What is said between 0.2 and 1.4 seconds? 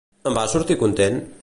En va sortir content?